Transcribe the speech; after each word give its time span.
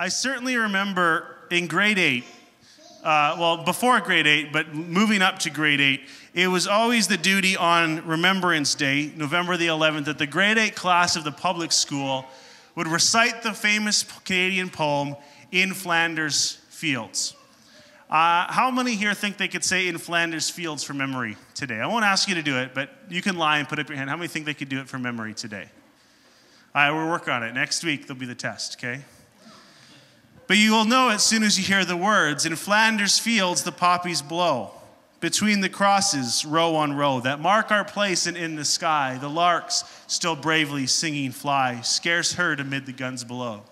I 0.00 0.10
certainly 0.10 0.56
remember 0.56 1.26
in 1.50 1.66
grade 1.66 1.98
eight, 1.98 2.24
uh, 3.02 3.34
well, 3.36 3.64
before 3.64 3.98
grade 4.00 4.28
eight, 4.28 4.52
but 4.52 4.72
moving 4.72 5.22
up 5.22 5.40
to 5.40 5.50
grade 5.50 5.80
eight, 5.80 6.02
it 6.34 6.46
was 6.46 6.68
always 6.68 7.08
the 7.08 7.16
duty 7.16 7.56
on 7.56 8.06
Remembrance 8.06 8.76
Day, 8.76 9.10
November 9.16 9.56
the 9.56 9.66
11th, 9.66 10.04
that 10.04 10.18
the 10.18 10.26
grade 10.28 10.56
eight 10.56 10.76
class 10.76 11.16
of 11.16 11.24
the 11.24 11.32
public 11.32 11.72
school 11.72 12.26
would 12.76 12.86
recite 12.86 13.42
the 13.42 13.52
famous 13.52 14.04
Canadian 14.24 14.70
poem, 14.70 15.16
In 15.50 15.74
Flanders 15.74 16.60
Fields. 16.68 17.34
Uh, 18.08 18.46
how 18.52 18.70
many 18.70 18.94
here 18.94 19.14
think 19.14 19.36
they 19.36 19.48
could 19.48 19.64
say 19.64 19.88
In 19.88 19.98
Flanders 19.98 20.48
Fields 20.48 20.84
from 20.84 20.98
memory 20.98 21.36
today? 21.56 21.80
I 21.80 21.88
won't 21.88 22.04
ask 22.04 22.28
you 22.28 22.36
to 22.36 22.42
do 22.42 22.56
it, 22.58 22.72
but 22.72 22.90
you 23.08 23.20
can 23.20 23.36
lie 23.36 23.58
and 23.58 23.68
put 23.68 23.80
up 23.80 23.88
your 23.88 23.98
hand. 23.98 24.08
How 24.10 24.16
many 24.16 24.28
think 24.28 24.46
they 24.46 24.54
could 24.54 24.68
do 24.68 24.78
it 24.78 24.88
from 24.88 25.02
memory 25.02 25.34
today? 25.34 25.68
Right, 26.72 26.92
we'll 26.92 27.08
work 27.08 27.26
on 27.26 27.42
it. 27.42 27.52
Next 27.52 27.82
week, 27.82 28.06
there'll 28.06 28.20
be 28.20 28.26
the 28.26 28.36
test, 28.36 28.76
okay? 28.78 29.02
But 30.48 30.56
you 30.56 30.72
will 30.72 30.86
know 30.86 31.10
as 31.10 31.22
soon 31.22 31.42
as 31.42 31.58
you 31.58 31.64
hear 31.64 31.84
the 31.84 31.96
words 31.96 32.46
In 32.46 32.56
Flanders 32.56 33.18
fields, 33.18 33.62
the 33.62 33.70
poppies 33.70 34.22
blow. 34.22 34.72
Between 35.20 35.60
the 35.60 35.68
crosses, 35.68 36.44
row 36.44 36.76
on 36.76 36.94
row, 36.94 37.20
that 37.20 37.40
mark 37.40 37.70
our 37.70 37.84
place 37.84 38.26
and 38.26 38.36
in 38.36 38.54
the 38.54 38.64
sky, 38.64 39.18
the 39.20 39.28
larks 39.28 39.84
still 40.06 40.36
bravely 40.36 40.86
singing 40.86 41.32
fly, 41.32 41.80
scarce 41.82 42.32
heard 42.32 42.60
amid 42.60 42.86
the 42.86 42.92
guns 42.92 43.24
below. 43.24 43.62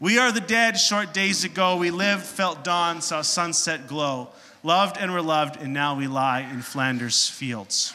We 0.00 0.18
are 0.18 0.32
the 0.32 0.40
dead, 0.40 0.78
short 0.78 1.14
days 1.14 1.44
ago. 1.44 1.76
We 1.76 1.90
lived, 1.90 2.24
felt 2.24 2.64
dawn, 2.64 3.00
saw 3.00 3.22
sunset 3.22 3.86
glow, 3.86 4.30
loved 4.62 4.98
and 4.98 5.12
were 5.12 5.22
loved, 5.22 5.56
and 5.62 5.72
now 5.72 5.94
we 5.94 6.08
lie 6.08 6.40
in 6.40 6.62
Flanders 6.62 7.28
fields. 7.28 7.94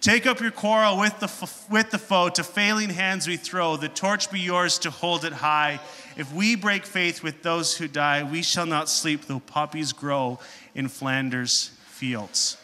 Take 0.00 0.26
up 0.26 0.40
your 0.40 0.50
quarrel 0.50 0.96
with 0.96 1.20
the, 1.20 1.50
with 1.68 1.90
the 1.90 1.98
foe, 1.98 2.30
to 2.30 2.42
failing 2.42 2.88
hands 2.88 3.28
we 3.28 3.36
throw. 3.36 3.76
The 3.76 3.88
torch 3.88 4.30
be 4.30 4.40
yours 4.40 4.78
to 4.80 4.90
hold 4.90 5.26
it 5.26 5.32
high. 5.34 5.78
If 6.16 6.32
we 6.32 6.56
break 6.56 6.86
faith 6.86 7.22
with 7.22 7.42
those 7.42 7.76
who 7.76 7.86
die, 7.86 8.22
we 8.22 8.42
shall 8.42 8.64
not 8.64 8.88
sleep, 8.88 9.26
though 9.26 9.40
poppies 9.40 9.92
grow 9.92 10.38
in 10.74 10.88
Flanders 10.88 11.72
fields. 11.84 12.56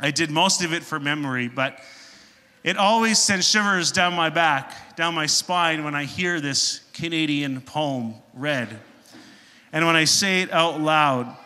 I 0.00 0.10
did 0.10 0.30
most 0.30 0.64
of 0.64 0.72
it 0.72 0.82
for 0.82 0.98
memory, 0.98 1.46
but 1.46 1.78
it 2.64 2.76
always 2.76 3.20
sends 3.20 3.48
shivers 3.48 3.92
down 3.92 4.14
my 4.14 4.28
back, 4.28 4.96
down 4.96 5.14
my 5.14 5.26
spine 5.26 5.84
when 5.84 5.94
I 5.94 6.02
hear 6.02 6.40
this 6.40 6.80
Canadian 6.94 7.60
poem 7.60 8.14
read. 8.34 8.68
And 9.72 9.86
when 9.86 9.94
I 9.94 10.04
say 10.04 10.42
it 10.42 10.52
out 10.52 10.80
loud, 10.80 11.36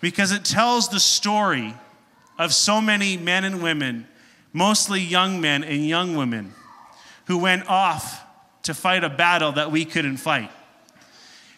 because 0.00 0.30
it 0.30 0.44
tells 0.44 0.88
the 0.88 1.00
story 1.00 1.74
of 2.38 2.52
so 2.52 2.80
many 2.80 3.16
men 3.16 3.44
and 3.44 3.62
women, 3.62 4.06
mostly 4.52 5.00
young 5.00 5.40
men 5.40 5.64
and 5.64 5.86
young 5.86 6.16
women, 6.16 6.52
who 7.26 7.38
went 7.38 7.68
off 7.68 8.24
to 8.62 8.74
fight 8.74 9.04
a 9.04 9.08
battle 9.08 9.52
that 9.52 9.70
we 9.70 9.84
couldn't 9.84 10.16
fight. 10.16 10.50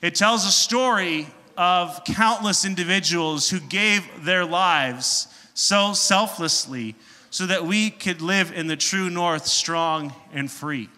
It 0.03 0.15
tells 0.15 0.45
a 0.45 0.53
story 0.53 1.27
of 1.57 2.05
countless 2.05 2.65
individuals 2.65 3.51
who 3.51 3.59
gave 3.59 4.25
their 4.25 4.45
lives 4.45 5.27
so 5.55 5.93
selflessly 5.93 6.95
so 7.31 7.47
that 7.47 7.65
we 7.67 7.91
could 7.91 8.23
live 8.23 8.53
in 8.53 8.69
the 8.69 8.77
true 8.77 9.11
north 9.11 9.47
strong 9.47 10.15
and 10.33 10.51
free. 10.51 10.89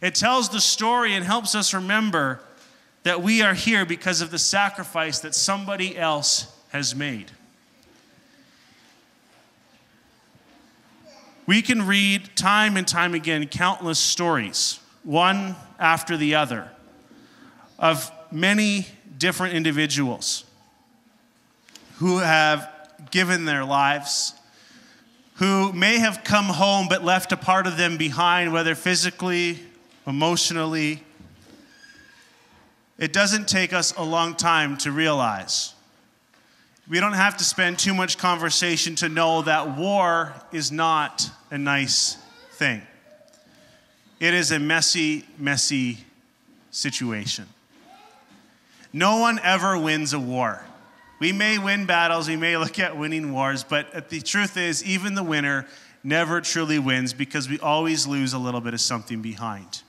It 0.00 0.14
tells 0.14 0.48
the 0.48 0.60
story 0.60 1.12
and 1.14 1.24
helps 1.24 1.54
us 1.54 1.74
remember 1.74 2.40
that 3.02 3.22
we 3.22 3.42
are 3.42 3.54
here 3.54 3.84
because 3.84 4.20
of 4.20 4.30
the 4.30 4.38
sacrifice 4.38 5.20
that 5.20 5.34
somebody 5.34 5.96
else 5.96 6.46
has 6.70 6.94
made. 6.94 7.30
We 11.50 11.62
can 11.62 11.84
read 11.84 12.36
time 12.36 12.76
and 12.76 12.86
time 12.86 13.12
again 13.12 13.48
countless 13.48 13.98
stories, 13.98 14.78
one 15.02 15.56
after 15.80 16.16
the 16.16 16.36
other, 16.36 16.70
of 17.76 18.08
many 18.30 18.86
different 19.18 19.54
individuals 19.54 20.44
who 21.96 22.18
have 22.18 22.70
given 23.10 23.46
their 23.46 23.64
lives, 23.64 24.32
who 25.38 25.72
may 25.72 25.98
have 25.98 26.22
come 26.22 26.44
home 26.44 26.86
but 26.88 27.02
left 27.02 27.32
a 27.32 27.36
part 27.36 27.66
of 27.66 27.76
them 27.76 27.96
behind, 27.96 28.52
whether 28.52 28.76
physically, 28.76 29.58
emotionally. 30.06 31.02
It 32.96 33.12
doesn't 33.12 33.48
take 33.48 33.72
us 33.72 33.92
a 33.96 34.04
long 34.04 34.36
time 34.36 34.76
to 34.76 34.92
realize 34.92 35.74
we 36.90 36.98
don't 36.98 37.12
have 37.12 37.36
to 37.36 37.44
spend 37.44 37.78
too 37.78 37.94
much 37.94 38.18
conversation 38.18 38.96
to 38.96 39.08
know 39.08 39.42
that 39.42 39.78
war 39.78 40.34
is 40.50 40.72
not 40.72 41.30
a 41.52 41.56
nice 41.56 42.16
thing. 42.54 42.82
It 44.18 44.34
is 44.34 44.50
a 44.50 44.58
messy, 44.58 45.24
messy 45.38 45.98
situation. 46.72 47.46
No 48.92 49.18
one 49.18 49.38
ever 49.44 49.78
wins 49.78 50.12
a 50.12 50.18
war. 50.18 50.64
We 51.20 51.30
may 51.30 51.58
win 51.58 51.86
battles, 51.86 52.28
we 52.28 52.34
may 52.34 52.56
look 52.56 52.80
at 52.80 52.96
winning 52.96 53.32
wars, 53.32 53.62
but 53.62 54.08
the 54.08 54.20
truth 54.20 54.56
is, 54.56 54.82
even 54.82 55.14
the 55.14 55.22
winner 55.22 55.66
never 56.02 56.40
truly 56.40 56.80
wins 56.80 57.12
because 57.12 57.48
we 57.48 57.60
always 57.60 58.04
lose 58.04 58.32
a 58.32 58.38
little 58.38 58.60
bit 58.60 58.74
of 58.74 58.80
something 58.80 59.22
behind. 59.22 59.82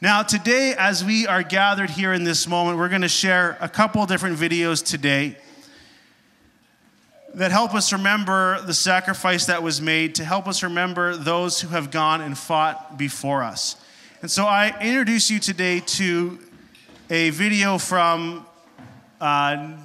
Now, 0.00 0.22
today, 0.22 0.74
as 0.78 1.04
we 1.04 1.26
are 1.26 1.42
gathered 1.42 1.90
here 1.90 2.12
in 2.12 2.22
this 2.22 2.46
moment, 2.46 2.78
we're 2.78 2.90
going 2.90 3.02
to 3.02 3.08
share 3.08 3.56
a 3.60 3.68
couple 3.68 4.06
different 4.06 4.38
videos 4.38 4.84
today 4.84 5.36
that 7.34 7.50
help 7.50 7.74
us 7.74 7.92
remember 7.92 8.60
the 8.62 8.74
sacrifice 8.74 9.46
that 9.46 9.62
was 9.62 9.80
made, 9.80 10.14
to 10.16 10.24
help 10.24 10.46
us 10.46 10.62
remember 10.62 11.16
those 11.16 11.60
who 11.60 11.68
have 11.68 11.90
gone 11.90 12.20
and 12.20 12.38
fought 12.38 12.96
before 12.96 13.42
us. 13.42 13.76
And 14.22 14.30
so 14.30 14.44
I 14.44 14.74
introduce 14.80 15.30
you 15.30 15.40
today 15.40 15.80
to 15.80 16.38
a 17.10 17.30
video 17.30 17.76
from 17.78 18.46
uh, 19.20 19.76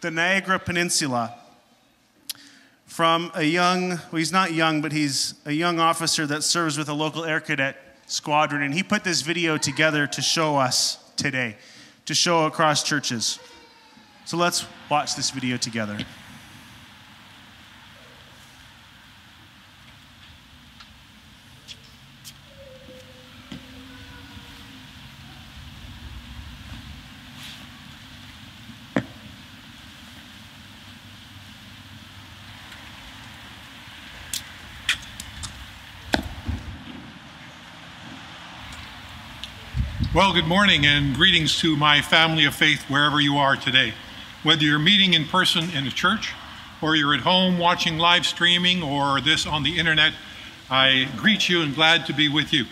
the 0.00 0.10
Niagara 0.10 0.58
Peninsula 0.58 1.34
from 2.86 3.30
a 3.34 3.42
young, 3.42 3.88
well, 3.88 4.00
he's 4.12 4.32
not 4.32 4.52
young, 4.52 4.80
but 4.80 4.92
he's 4.92 5.34
a 5.44 5.52
young 5.52 5.78
officer 5.78 6.24
that 6.26 6.42
serves 6.42 6.78
with 6.78 6.88
a 6.88 6.94
local 6.94 7.24
air 7.24 7.40
cadet 7.40 7.76
squadron. 8.06 8.62
And 8.62 8.72
he 8.72 8.82
put 8.82 9.04
this 9.04 9.20
video 9.20 9.58
together 9.58 10.06
to 10.06 10.22
show 10.22 10.56
us 10.56 10.98
today, 11.16 11.56
to 12.06 12.14
show 12.14 12.46
across 12.46 12.82
churches. 12.82 13.38
So 14.24 14.36
let's 14.36 14.64
watch 14.88 15.14
this 15.16 15.30
video 15.30 15.56
together. 15.56 15.98
Well, 40.16 40.32
good 40.32 40.46
morning 40.46 40.86
and 40.86 41.14
greetings 41.14 41.58
to 41.58 41.76
my 41.76 42.00
family 42.00 42.46
of 42.46 42.54
faith 42.54 42.84
wherever 42.88 43.20
you 43.20 43.36
are 43.36 43.54
today. 43.54 43.92
Whether 44.44 44.62
you're 44.62 44.78
meeting 44.78 45.12
in 45.12 45.26
person 45.26 45.68
in 45.68 45.86
a 45.86 45.90
church 45.90 46.32
or 46.80 46.96
you're 46.96 47.12
at 47.12 47.20
home 47.20 47.58
watching 47.58 47.98
live 47.98 48.24
streaming 48.24 48.82
or 48.82 49.20
this 49.20 49.46
on 49.46 49.62
the 49.62 49.78
internet, 49.78 50.14
I 50.70 51.10
greet 51.18 51.50
you 51.50 51.60
and 51.60 51.74
glad 51.74 52.06
to 52.06 52.14
be 52.14 52.30
with 52.30 52.50
you. 52.50 52.64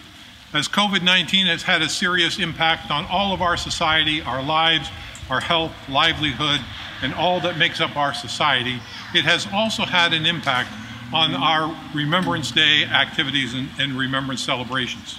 As 0.55 0.69
COVID 0.69 1.03
19 1.03 1.47
has 1.49 1.65
had 1.65 1.83
a 1.83 1.89
serious 1.91 2.39
impact 2.39 2.91
on 2.91 3.05
all 3.11 3.35
of 3.35 3.43
our 3.43 3.59
society, 3.59 4.23
our 4.23 4.43
lives, 4.43 4.89
our 5.29 5.41
health, 5.41 5.73
livelihood, 5.87 6.61
and 7.03 7.13
all 7.13 7.41
that 7.41 7.59
makes 7.59 7.79
up 7.79 7.95
our 7.95 8.15
society, 8.15 8.81
it 9.15 9.27
has 9.27 9.47
also 9.53 9.83
had 9.83 10.15
an 10.15 10.25
impact 10.25 10.71
on 11.13 11.35
our 11.35 11.77
Remembrance 11.95 12.51
Day 12.53 12.87
activities 12.87 13.53
and, 13.53 13.69
and 13.79 13.99
remembrance 13.99 14.43
celebrations. 14.43 15.19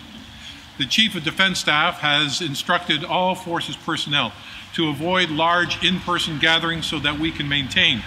The 0.77 0.85
Chief 0.85 1.15
of 1.15 1.23
Defense 1.23 1.59
Staff 1.59 1.99
has 1.99 2.41
instructed 2.41 3.05
all 3.05 3.33
forces 3.33 3.77
personnel 3.77 4.33
to 4.73 4.89
avoid 4.89 5.29
large 5.29 5.81
in 5.85 6.01
person 6.01 6.37
gatherings 6.37 6.85
so 6.85 6.99
that 6.99 7.17
we 7.17 7.31
can 7.31 7.47
maintain 7.47 7.99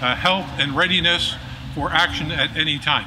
uh, 0.00 0.14
health 0.14 0.46
and 0.58 0.74
readiness 0.74 1.34
for 1.74 1.90
action 1.90 2.32
at 2.32 2.56
any 2.56 2.78
time. 2.78 3.06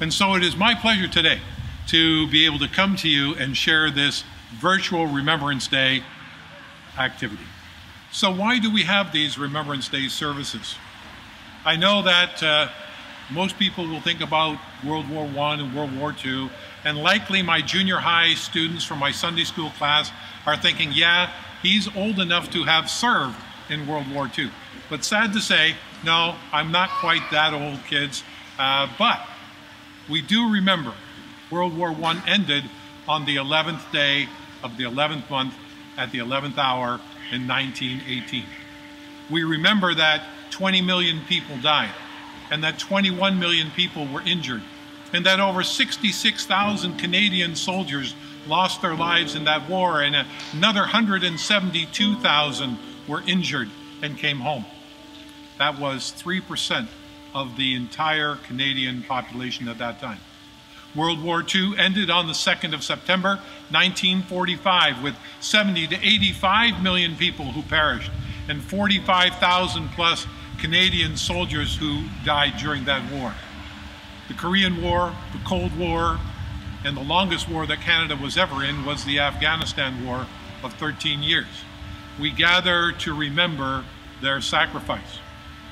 And 0.00 0.12
so 0.12 0.34
it 0.34 0.42
is 0.42 0.56
my 0.56 0.74
pleasure 0.74 1.06
today 1.06 1.40
to 1.88 2.26
be 2.28 2.44
able 2.44 2.58
to 2.58 2.68
come 2.68 2.96
to 2.96 3.08
you 3.08 3.34
and 3.36 3.56
share 3.56 3.88
this 3.88 4.24
virtual 4.58 5.06
Remembrance 5.06 5.68
Day 5.68 6.02
activity. 6.98 7.44
So, 8.10 8.34
why 8.34 8.58
do 8.58 8.72
we 8.72 8.82
have 8.82 9.12
these 9.12 9.38
Remembrance 9.38 9.88
Day 9.88 10.08
services? 10.08 10.74
I 11.64 11.76
know 11.76 12.02
that 12.02 12.42
uh, 12.42 12.68
most 13.30 13.58
people 13.58 13.86
will 13.86 14.00
think 14.00 14.20
about 14.20 14.58
World 14.84 15.08
War 15.08 15.24
I 15.24 15.54
and 15.54 15.74
World 15.74 15.96
War 15.96 16.14
II 16.24 16.50
and 16.84 16.98
likely 16.98 17.42
my 17.42 17.60
junior 17.60 17.96
high 17.96 18.34
students 18.34 18.84
from 18.84 18.98
my 18.98 19.10
Sunday 19.10 19.44
school 19.44 19.70
class 19.70 20.10
are 20.46 20.56
thinking, 20.56 20.92
yeah, 20.92 21.30
he's 21.62 21.94
old 21.96 22.18
enough 22.18 22.50
to 22.52 22.64
have 22.64 22.88
served 22.88 23.36
in 23.68 23.86
World 23.86 24.10
War 24.12 24.30
II. 24.36 24.50
But 24.88 25.04
sad 25.04 25.32
to 25.34 25.40
say, 25.40 25.74
no, 26.04 26.34
I'm 26.52 26.72
not 26.72 26.90
quite 27.00 27.22
that 27.30 27.52
old, 27.52 27.84
kids. 27.84 28.24
Uh, 28.58 28.88
but 28.98 29.20
we 30.08 30.22
do 30.22 30.52
remember 30.52 30.92
World 31.50 31.76
War 31.76 31.90
I 31.90 32.22
ended 32.26 32.64
on 33.08 33.24
the 33.24 33.36
11th 33.36 33.90
day 33.92 34.28
of 34.62 34.76
the 34.76 34.84
11th 34.84 35.28
month 35.30 35.54
at 35.96 36.10
the 36.12 36.18
11th 36.18 36.58
hour 36.58 37.00
in 37.32 37.46
1918. 37.46 38.44
We 39.30 39.44
remember 39.44 39.94
that 39.94 40.22
20 40.50 40.82
million 40.82 41.20
people 41.28 41.56
died 41.58 41.90
and 42.50 42.64
that 42.64 42.78
21 42.78 43.38
million 43.38 43.70
people 43.70 44.06
were 44.08 44.22
injured 44.22 44.62
and 45.12 45.26
that 45.26 45.40
over 45.40 45.62
66,000 45.62 46.98
Canadian 46.98 47.56
soldiers 47.56 48.14
lost 48.46 48.82
their 48.82 48.94
lives 48.94 49.34
in 49.34 49.44
that 49.44 49.68
war 49.68 50.02
and 50.02 50.16
another 50.52 50.80
172,000 50.80 52.78
were 53.06 53.22
injured 53.26 53.68
and 54.02 54.16
came 54.16 54.38
home. 54.38 54.64
That 55.58 55.78
was 55.78 56.14
3% 56.18 56.88
of 57.34 57.56
the 57.56 57.74
entire 57.74 58.36
Canadian 58.36 59.02
population 59.02 59.68
at 59.68 59.78
that 59.78 60.00
time. 60.00 60.18
World 60.94 61.22
War 61.22 61.44
II 61.54 61.74
ended 61.78 62.10
on 62.10 62.26
the 62.26 62.32
2nd 62.32 62.74
of 62.74 62.82
September 62.82 63.36
1945 63.70 65.02
with 65.02 65.14
70 65.40 65.86
to 65.88 65.94
85 65.96 66.82
million 66.82 67.16
people 67.16 67.52
who 67.52 67.62
perished 67.62 68.10
and 68.48 68.62
45,000 68.62 69.88
plus 69.90 70.26
Canadian 70.58 71.16
soldiers 71.16 71.76
who 71.76 72.04
died 72.24 72.54
during 72.58 72.84
that 72.84 73.10
war. 73.12 73.32
The 74.30 74.36
Korean 74.36 74.80
War, 74.80 75.12
the 75.32 75.40
Cold 75.44 75.76
War, 75.76 76.18
and 76.84 76.96
the 76.96 77.02
longest 77.02 77.48
war 77.48 77.66
that 77.66 77.80
Canada 77.80 78.14
was 78.14 78.38
ever 78.38 78.62
in 78.62 78.84
was 78.84 79.04
the 79.04 79.18
Afghanistan 79.18 80.06
War 80.06 80.24
of 80.62 80.72
13 80.74 81.20
years. 81.20 81.48
We 82.20 82.30
gather 82.30 82.92
to 82.92 83.12
remember 83.12 83.84
their 84.22 84.40
sacrifice. 84.40 85.18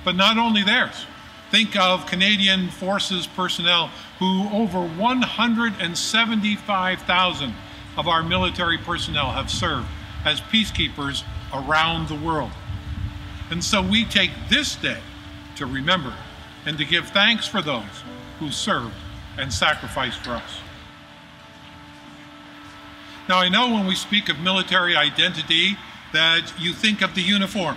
But 0.05 0.17
not 0.17 0.39
only 0.39 0.65
theirs. 0.65 1.07
Think 1.53 1.77
of 1.77 2.07
Canadian 2.07 2.71
Forces 2.71 3.29
personnel 3.29 3.93
who 4.19 4.49
over 4.51 4.81
175,000 4.81 7.55
of 7.97 8.09
our 8.09 8.25
military 8.25 8.79
personnel 8.79 9.31
have 9.31 9.53
served 9.53 9.87
as 10.25 10.41
peacekeepers 10.41 11.23
around 11.55 12.09
the 12.09 12.17
world. 12.17 12.51
And 13.53 13.63
so 13.63 13.81
we 13.81 14.05
take 14.05 14.33
this 14.49 14.75
day 14.75 14.99
to 15.55 15.65
remember 15.65 16.13
and 16.67 16.77
to 16.77 16.85
give 16.85 17.11
thanks 17.11 17.47
for 17.47 17.63
those 17.63 17.85
who 18.39 18.51
served 18.51 18.95
and 19.39 19.53
sacrificed 19.53 20.19
for 20.21 20.33
us. 20.33 20.61
Now, 23.29 23.39
I 23.39 23.49
know 23.49 23.73
when 23.73 23.87
we 23.87 23.95
speak 23.95 24.29
of 24.29 24.39
military 24.39 24.97
identity 24.97 25.77
that 26.13 26.53
you 26.59 26.73
think 26.73 27.03
of 27.03 27.15
the 27.15 27.21
uniform. 27.21 27.77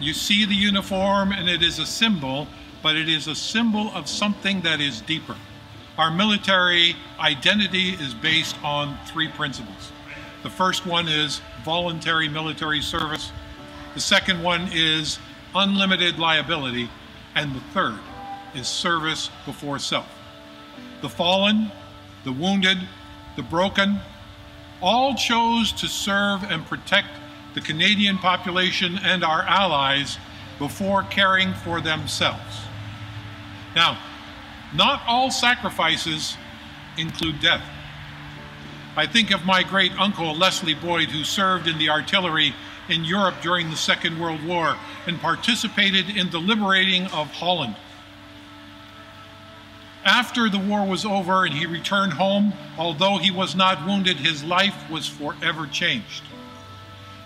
You 0.00 0.14
see 0.14 0.44
the 0.46 0.54
uniform, 0.54 1.32
and 1.32 1.48
it 1.48 1.62
is 1.62 1.78
a 1.78 1.86
symbol, 1.86 2.48
but 2.82 2.96
it 2.96 3.08
is 3.08 3.28
a 3.28 3.34
symbol 3.34 3.90
of 3.94 4.08
something 4.08 4.62
that 4.62 4.80
is 4.80 5.00
deeper. 5.02 5.36
Our 5.98 6.10
military 6.10 6.96
identity 7.20 7.90
is 7.90 8.14
based 8.14 8.56
on 8.64 8.98
three 9.06 9.28
principles. 9.28 9.92
The 10.42 10.50
first 10.50 10.86
one 10.86 11.06
is 11.06 11.40
voluntary 11.64 12.28
military 12.28 12.80
service, 12.80 13.30
the 13.94 14.00
second 14.00 14.42
one 14.42 14.70
is 14.72 15.18
unlimited 15.54 16.18
liability, 16.18 16.88
and 17.34 17.54
the 17.54 17.60
third 17.74 17.98
is 18.54 18.68
service 18.68 19.30
before 19.46 19.78
self. 19.78 20.08
The 21.00 21.08
fallen, 21.08 21.70
the 22.24 22.32
wounded, 22.32 22.78
the 23.36 23.42
broken, 23.42 23.98
all 24.80 25.14
chose 25.14 25.72
to 25.72 25.86
serve 25.86 26.42
and 26.44 26.64
protect 26.66 27.08
the 27.54 27.60
Canadian 27.60 28.18
population 28.18 28.98
and 29.02 29.24
our 29.24 29.42
allies 29.42 30.18
before 30.58 31.02
caring 31.04 31.54
for 31.54 31.80
themselves. 31.80 32.60
Now, 33.74 33.98
not 34.74 35.02
all 35.06 35.30
sacrifices 35.30 36.36
include 36.96 37.40
death. 37.40 37.62
I 38.96 39.06
think 39.06 39.30
of 39.30 39.46
my 39.46 39.62
great 39.62 39.92
uncle 39.98 40.34
Leslie 40.34 40.74
Boyd, 40.74 41.08
who 41.08 41.24
served 41.24 41.66
in 41.66 41.78
the 41.78 41.88
artillery 41.88 42.54
in 42.88 43.04
Europe 43.04 43.36
during 43.40 43.70
the 43.70 43.76
Second 43.76 44.20
World 44.20 44.44
War 44.44 44.76
and 45.06 45.18
participated 45.20 46.10
in 46.10 46.30
the 46.30 46.38
liberating 46.38 47.06
of 47.06 47.28
Holland. 47.28 47.76
After 50.04 50.48
the 50.48 50.58
war 50.58 50.86
was 50.86 51.04
over 51.04 51.44
and 51.44 51.54
he 51.54 51.66
returned 51.66 52.14
home, 52.14 52.52
although 52.76 53.18
he 53.18 53.30
was 53.30 53.54
not 53.54 53.86
wounded, 53.86 54.16
his 54.16 54.42
life 54.42 54.74
was 54.90 55.06
forever 55.06 55.66
changed. 55.66 56.22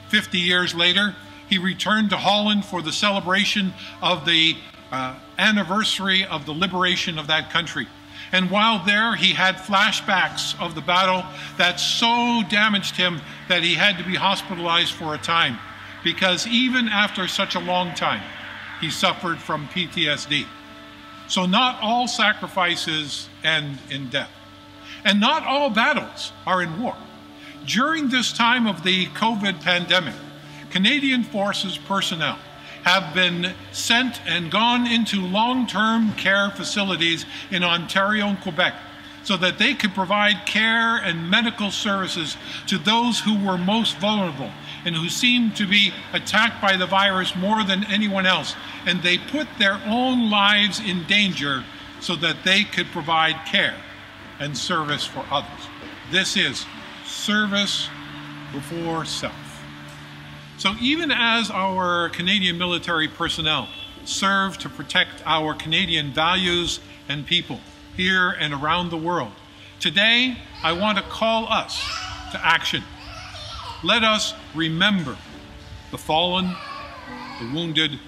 Fifty 0.08 0.38
years 0.38 0.74
later, 0.74 1.16
he 1.48 1.58
returned 1.58 2.10
to 2.10 2.16
Holland 2.16 2.64
for 2.64 2.82
the 2.82 2.92
celebration 2.92 3.72
of 4.02 4.26
the 4.26 4.56
uh, 4.92 5.14
anniversary 5.38 6.24
of 6.24 6.46
the 6.46 6.52
liberation 6.52 7.18
of 7.18 7.26
that 7.28 7.50
country. 7.50 7.86
And 8.32 8.50
while 8.50 8.84
there, 8.84 9.14
he 9.14 9.32
had 9.32 9.56
flashbacks 9.56 10.60
of 10.60 10.74
the 10.74 10.80
battle 10.80 11.24
that 11.58 11.78
so 11.78 12.42
damaged 12.48 12.96
him 12.96 13.20
that 13.48 13.62
he 13.62 13.74
had 13.74 13.98
to 13.98 14.04
be 14.04 14.16
hospitalized 14.16 14.92
for 14.92 15.14
a 15.14 15.18
time. 15.18 15.58
Because 16.02 16.46
even 16.46 16.88
after 16.88 17.28
such 17.28 17.54
a 17.54 17.60
long 17.60 17.94
time, 17.94 18.22
he 18.80 18.90
suffered 18.90 19.38
from 19.38 19.68
PTSD. 19.68 20.46
So, 21.28 21.46
not 21.46 21.82
all 21.82 22.06
sacrifices 22.06 23.28
end 23.42 23.78
in 23.90 24.08
death, 24.08 24.30
and 25.04 25.20
not 25.20 25.44
all 25.44 25.70
battles 25.70 26.32
are 26.46 26.62
in 26.62 26.80
war. 26.80 26.96
During 27.66 28.08
this 28.08 28.32
time 28.32 28.66
of 28.66 28.84
the 28.84 29.06
COVID 29.06 29.60
pandemic, 29.60 30.14
Canadian 30.70 31.24
Forces 31.24 31.76
personnel 31.78 32.38
have 32.84 33.12
been 33.12 33.52
sent 33.72 34.20
and 34.26 34.50
gone 34.50 34.86
into 34.86 35.20
long 35.20 35.66
term 35.66 36.12
care 36.12 36.50
facilities 36.50 37.26
in 37.50 37.64
Ontario 37.64 38.26
and 38.26 38.40
Quebec 38.40 38.74
so 39.24 39.36
that 39.36 39.58
they 39.58 39.74
could 39.74 39.92
provide 39.92 40.46
care 40.46 40.96
and 40.96 41.28
medical 41.28 41.72
services 41.72 42.36
to 42.68 42.78
those 42.78 43.18
who 43.18 43.44
were 43.44 43.58
most 43.58 43.96
vulnerable 43.98 44.50
and 44.86 44.94
who 44.94 45.08
seemed 45.08 45.56
to 45.56 45.66
be 45.66 45.92
attacked 46.12 46.62
by 46.62 46.76
the 46.76 46.86
virus 46.86 47.34
more 47.34 47.64
than 47.64 47.84
anyone 47.84 48.24
else. 48.24 48.54
And 48.86 49.02
they 49.02 49.18
put 49.18 49.48
their 49.58 49.80
own 49.84 50.30
lives 50.30 50.78
in 50.78 51.04
danger 51.08 51.64
so 52.00 52.14
that 52.16 52.44
they 52.44 52.62
could 52.62 52.86
provide 52.86 53.34
care 53.46 53.74
and 54.38 54.56
service 54.56 55.04
for 55.04 55.24
others. 55.30 55.60
This 56.12 56.36
is 56.36 56.64
service 57.04 57.88
before 58.52 59.04
self. 59.04 59.34
So, 60.56 60.74
even 60.80 61.10
as 61.10 61.50
our 61.50 62.08
Canadian 62.10 62.56
military 62.56 63.08
personnel 63.08 63.68
serve 64.04 64.56
to 64.58 64.68
protect 64.68 65.22
our 65.26 65.52
Canadian 65.52 66.12
values 66.12 66.80
and 67.08 67.26
people 67.26 67.60
here 67.96 68.30
and 68.30 68.54
around 68.54 68.90
the 68.90 68.96
world, 68.96 69.32
today 69.80 70.38
I 70.62 70.72
want 70.72 70.96
to 70.98 71.04
call 71.04 71.52
us 71.52 71.76
to 72.32 72.40
action. 72.42 72.82
Let 73.84 74.04
us 74.04 74.34
remember 74.54 75.16
the 75.90 75.98
fallen, 75.98 76.54
the 77.40 77.52
wounded, 77.54 77.98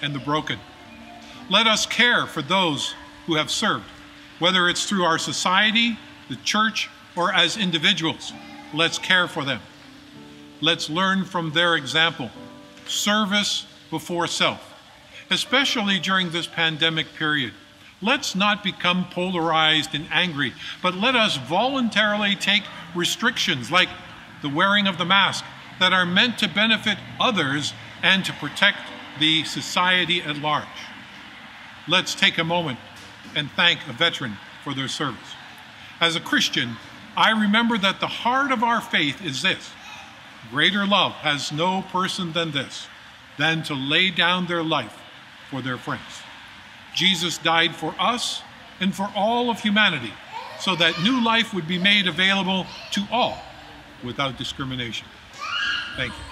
and 0.00 0.14
the 0.14 0.18
broken. 0.18 0.58
Let 1.50 1.66
us 1.66 1.84
care 1.84 2.26
for 2.26 2.42
those 2.42 2.94
who 3.26 3.34
have 3.34 3.50
served, 3.50 3.84
whether 4.38 4.68
it's 4.68 4.86
through 4.86 5.04
our 5.04 5.18
society, 5.18 5.98
the 6.28 6.36
church, 6.36 6.88
or 7.16 7.32
as 7.34 7.56
individuals. 7.56 8.32
Let's 8.72 8.98
care 8.98 9.28
for 9.28 9.44
them. 9.44 9.60
Let's 10.60 10.88
learn 10.88 11.24
from 11.24 11.52
their 11.52 11.76
example. 11.76 12.30
Service 12.86 13.66
before 13.90 14.26
self, 14.26 14.74
especially 15.30 15.98
during 15.98 16.30
this 16.30 16.46
pandemic 16.46 17.14
period. 17.14 17.52
Let's 18.02 18.34
not 18.34 18.64
become 18.64 19.06
polarized 19.10 19.94
and 19.94 20.06
angry, 20.10 20.54
but 20.82 20.94
let 20.94 21.14
us 21.14 21.36
voluntarily 21.36 22.34
take 22.36 22.62
restrictions 22.94 23.70
like 23.70 23.90
the 24.42 24.48
wearing 24.48 24.86
of 24.86 24.98
the 24.98 25.04
mask 25.04 25.44
that 25.78 25.92
are 25.92 26.06
meant 26.06 26.38
to 26.38 26.48
benefit 26.48 26.98
others 27.18 27.72
and 28.02 28.24
to 28.24 28.32
protect 28.34 28.78
the 29.18 29.44
society 29.44 30.22
at 30.22 30.36
large. 30.36 30.64
Let's 31.88 32.14
take 32.14 32.38
a 32.38 32.44
moment 32.44 32.78
and 33.34 33.50
thank 33.52 33.80
a 33.88 33.92
veteran 33.92 34.36
for 34.62 34.74
their 34.74 34.88
service. 34.88 35.18
As 36.00 36.16
a 36.16 36.20
Christian, 36.20 36.76
I 37.16 37.30
remember 37.30 37.76
that 37.78 38.00
the 38.00 38.06
heart 38.06 38.52
of 38.52 38.62
our 38.62 38.80
faith 38.80 39.24
is 39.24 39.42
this 39.42 39.70
Greater 40.50 40.86
love 40.86 41.12
has 41.12 41.52
no 41.52 41.82
person 41.82 42.32
than 42.32 42.52
this, 42.52 42.86
than 43.38 43.62
to 43.64 43.74
lay 43.74 44.10
down 44.10 44.46
their 44.46 44.62
life 44.62 44.98
for 45.50 45.60
their 45.60 45.76
friends. 45.76 46.22
Jesus 46.94 47.38
died 47.38 47.74
for 47.74 47.94
us 47.98 48.42
and 48.80 48.94
for 48.94 49.10
all 49.14 49.50
of 49.50 49.60
humanity 49.60 50.12
so 50.60 50.74
that 50.76 51.02
new 51.02 51.22
life 51.22 51.52
would 51.54 51.68
be 51.68 51.78
made 51.78 52.06
available 52.06 52.66
to 52.92 53.04
all 53.10 53.38
without 54.04 54.38
discrimination. 54.38 55.06
Thank 55.96 56.12
you. 56.12 56.24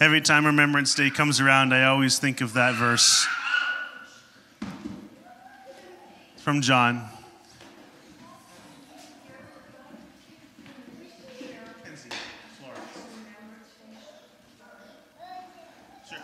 Every 0.00 0.20
time 0.20 0.46
Remembrance 0.46 0.94
Day 0.94 1.10
comes 1.10 1.40
around, 1.40 1.74
I 1.74 1.84
always 1.84 2.20
think 2.20 2.40
of 2.40 2.52
that 2.52 2.76
verse 2.76 3.26
from 6.36 6.60
John. 6.60 7.08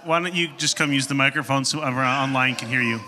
Why 0.04 0.20
don't 0.20 0.34
you 0.34 0.49
just 0.56 0.76
come 0.76 0.92
use 0.92 1.06
the 1.06 1.14
microphone 1.14 1.64
so 1.64 1.80
everyone 1.80 2.06
online 2.06 2.54
can 2.54 2.68
hear 2.68 2.82
you? 2.82 3.00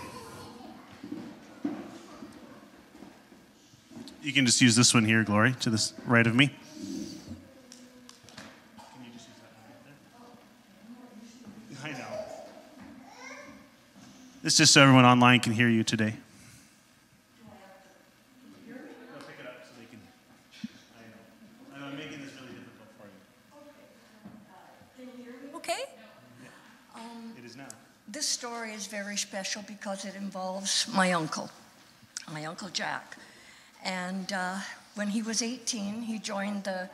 Can 4.37 4.45
just 4.45 4.61
use 4.61 4.75
this 4.75 4.93
one 4.93 5.03
here, 5.03 5.23
Glory, 5.23 5.53
to 5.61 5.69
the 5.71 5.91
right 6.05 6.27
of 6.27 6.35
me. 6.35 6.51
I 11.83 11.89
know. 11.89 11.97
This 14.43 14.53
is 14.53 14.57
just 14.59 14.73
so 14.73 14.83
everyone 14.83 15.05
online 15.05 15.39
can 15.39 15.53
hear 15.53 15.69
you 15.69 15.83
today. 15.83 16.13
Okay? 25.55 25.73
Um, 26.95 27.33
it 27.37 27.43
is 27.43 27.57
now. 27.57 27.67
This 28.07 28.27
story 28.27 28.71
is 28.73 28.85
very 28.85 29.17
special 29.17 29.63
because 29.67 30.05
it 30.05 30.13
involves 30.15 30.87
my 30.93 31.13
uncle, 31.13 31.49
my 32.31 32.45
Uncle 32.45 32.69
Jack. 32.69 33.17
And 33.83 34.31
uh, 34.33 34.57
when 34.95 35.09
he 35.09 35.21
was 35.21 35.41
18, 35.41 36.03
he 36.03 36.19
joined 36.19 36.63
the 36.63 36.89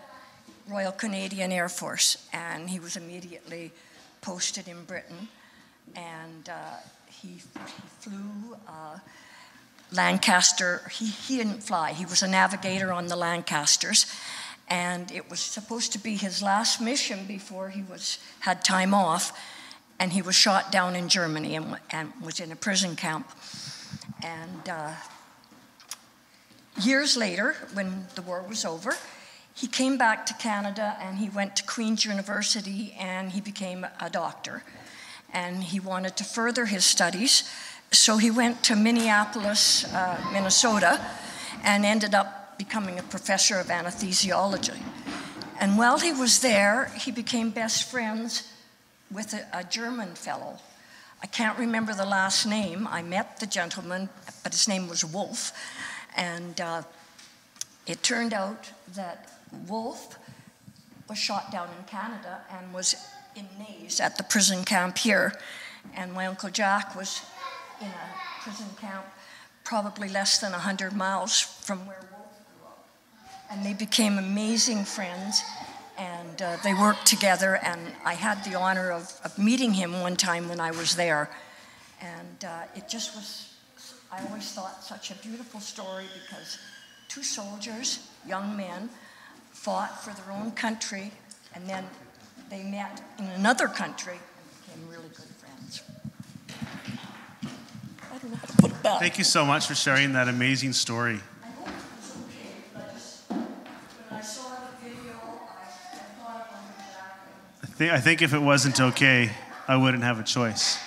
Royal 0.68 0.92
Canadian 0.92 1.52
Air 1.52 1.70
Force 1.70 2.28
and 2.32 2.70
he 2.70 2.80
was 2.80 2.96
immediately 2.96 3.72
posted 4.22 4.68
in 4.68 4.84
Britain. 4.86 5.28
And 5.96 6.50
uh, 6.50 6.78
he, 7.10 7.30
he 7.30 7.42
flew 8.00 8.58
uh, 8.68 9.00
Lancaster. 9.92 10.82
He, 10.92 11.06
he 11.06 11.38
didn't 11.38 11.62
fly, 11.62 11.94
he 11.94 12.06
was 12.06 12.24
a 12.24 12.28
navigator 12.28 12.92
on 12.92 13.08
the 13.08 13.16
Lancasters. 13.16 14.06
And 14.70 15.12
it 15.12 15.30
was 15.30 15.40
supposed 15.40 15.92
to 15.92 16.00
be 16.00 16.16
his 16.16 16.42
last 16.42 16.80
mission 16.80 17.26
before 17.28 17.70
he 17.70 17.84
was, 17.84 18.18
had 18.40 18.64
time 18.64 18.94
off. 18.94 19.38
And 20.00 20.14
he 20.14 20.22
was 20.22 20.36
shot 20.36 20.72
down 20.72 20.96
in 20.96 21.10
Germany 21.10 21.56
and, 21.56 21.78
and 21.92 22.12
was 22.24 22.40
in 22.40 22.52
a 22.52 22.56
prison 22.56 22.96
camp. 22.96 23.30
And 24.24 24.70
uh, 24.70 24.92
years 26.82 27.16
later, 27.16 27.56
when 27.74 28.08
the 28.16 28.22
war 28.22 28.44
was 28.48 28.66
over, 28.66 28.96
he 29.56 29.68
came 29.68 29.98
back 29.98 30.26
to 30.26 30.34
Canada 30.34 30.98
and 31.00 31.18
he 31.18 31.30
went 31.30 31.56
to 31.58 31.64
Queen's 31.64 32.06
University 32.06 32.96
and 33.00 33.32
he 33.32 33.42
became 33.42 33.86
a 34.00 34.10
doctor. 34.10 34.64
And 35.32 35.64
he 35.64 35.80
wanted 35.80 36.18
to 36.18 36.24
further 36.24 36.66
his 36.66 36.86
studies, 36.86 37.50
so 37.92 38.18
he 38.18 38.32
went 38.32 38.64
to 38.64 38.76
Minneapolis, 38.76 39.86
uh, 39.94 40.20
Minnesota, 40.32 41.00
and 41.64 41.86
ended 41.86 42.14
up 42.14 42.58
becoming 42.58 43.00
a 43.00 43.04
professor 43.04 43.60
of 43.60 43.68
anesthesiology. 43.68 44.78
And 45.60 45.78
while 45.78 46.00
he 46.00 46.12
was 46.12 46.40
there, 46.40 46.92
he 46.98 47.12
became 47.12 47.52
best 47.52 47.90
friends 47.90 48.52
with 49.12 49.34
a, 49.34 49.46
a 49.54 49.64
German 49.64 50.16
fellow. 50.16 50.60
I 51.22 51.28
can't 51.28 51.58
remember 51.58 51.94
the 51.94 52.06
last 52.06 52.46
name. 52.46 52.88
I 52.88 53.02
met 53.02 53.40
the 53.40 53.46
gentleman, 53.46 54.10
but 54.44 54.52
his 54.52 54.68
name 54.68 54.90
was 54.90 55.06
Wolf. 55.06 55.54
And 56.16 56.60
uh, 56.60 56.84
it 57.88 58.04
turned 58.04 58.34
out 58.34 58.72
that 58.96 59.30
Wolf 59.68 60.18
was 61.10 61.18
shot 61.18 61.52
down 61.52 61.68
in 61.78 61.84
Canada 61.86 62.42
and 62.52 62.74
was 62.74 62.96
in 63.36 63.48
Neys 63.60 64.00
at 64.00 64.18
the 64.18 64.24
prison 64.24 64.64
camp 64.64 64.98
here. 64.98 65.34
And 65.96 66.14
my 66.14 66.28
Uncle 66.28 66.50
Jack 66.50 66.96
was 66.96 67.22
in 67.82 67.88
a 67.88 68.42
prison 68.44 68.68
camp 68.80 69.06
probably 69.64 70.10
less 70.10 70.40
than 70.40 70.52
100 70.52 70.94
miles 70.94 71.40
from 71.40 71.86
where 71.88 72.00
Wolf 72.12 72.32
grew 72.46 72.68
up. 72.68 72.86
And 73.50 73.66
they 73.66 73.74
became 73.74 74.18
amazing 74.18 74.86
friends 74.86 75.42
and 75.98 76.42
uh, 76.42 76.58
they 76.64 76.74
worked 76.74 77.06
together. 77.06 77.60
And 77.64 77.80
I 78.04 78.14
had 78.14 78.44
the 78.44 78.56
honor 78.56 78.92
of, 78.92 79.14
of, 79.24 79.38
meeting 79.38 79.74
him 79.74 80.02
one 80.02 80.16
time 80.16 80.50
when 80.50 80.60
I 80.60 80.72
was 80.72 80.96
there. 80.96 81.30
And 82.02 82.46
uh, 82.46 82.64
it 82.76 82.90
just 82.90 83.16
was, 83.16 83.53
I 84.14 84.24
always 84.28 84.52
thought, 84.52 84.84
such 84.84 85.10
a 85.10 85.16
beautiful 85.16 85.60
story 85.60 86.06
because 86.22 86.60
two 87.08 87.24
soldiers, 87.24 88.08
young 88.28 88.56
men, 88.56 88.90
fought 89.52 90.04
for 90.04 90.14
their 90.14 90.32
own 90.36 90.52
country, 90.52 91.12
and 91.56 91.68
then 91.68 91.84
they 92.52 92.62
met 92.62 93.02
in 93.18 93.26
another 93.26 93.68
country 93.68 94.14
and 94.14 94.78
became 94.78 94.88
really 94.88 95.10
good 95.10 95.26
friends. 95.42 95.82
I 98.12 98.18
don't 98.20 98.30
know 98.30 98.38
how 98.38 98.46
to 98.46 98.58
put 98.58 98.72
it 98.72 98.84
back. 98.84 99.00
Thank 99.00 99.18
you 99.18 99.24
so 99.24 99.46
much 99.46 99.66
for 99.66 99.74
sharing 99.74 100.14
that 100.14 100.28
amazing 100.28 100.74
story. 100.74 101.20
I 101.44 101.48
hope 101.48 101.68
it 101.68 101.74
okay, 102.30 102.54
but 102.72 102.84
I 102.84 102.94
just, 102.94 103.32
when 103.32 103.48
I 104.12 104.22
saw 104.22 104.50
the 104.50 104.88
video, 104.88 105.14
I, 105.14 105.64
I 105.64 106.06
thought 106.22 106.50
of 106.50 106.56
Uncle 106.56 107.80
Jack. 107.80 107.92
I 107.92 108.00
think 108.00 108.22
if 108.22 108.34
it 108.36 108.42
wasn't 108.42 108.80
okay, 108.80 109.32
I 109.68 109.76
wouldn't 109.76 110.04
have 110.04 110.20
a 110.20 110.24
choice. 110.24 110.78